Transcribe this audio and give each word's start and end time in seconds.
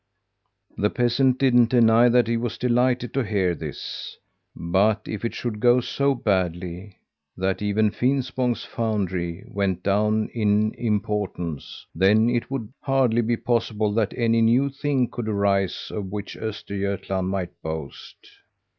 "The 0.79 0.89
peasant 0.89 1.37
didn't 1.37 1.69
deny 1.69 2.09
that 2.09 2.25
he 2.25 2.35
was 2.35 2.57
delighted 2.57 3.13
to 3.13 3.19
hear 3.23 3.53
this. 3.53 4.17
'But 4.55 5.01
if 5.05 5.23
it 5.23 5.35
should 5.35 5.59
go 5.59 5.79
so 5.79 6.15
badly 6.15 6.97
that 7.37 7.61
even 7.61 7.91
Finspång's 7.91 8.65
foundry 8.65 9.45
went 9.47 9.83
down 9.83 10.29
in 10.33 10.73
importance, 10.73 11.85
then 11.93 12.31
it 12.31 12.49
would 12.49 12.73
hardly 12.79 13.21
be 13.21 13.37
possible 13.37 13.93
that 13.93 14.15
any 14.17 14.41
new 14.41 14.71
thing 14.71 15.07
could 15.07 15.29
arise 15.29 15.91
of 15.93 16.07
which 16.11 16.35
Östergötland 16.35 17.27
might 17.27 17.51
boast.' 17.61 18.25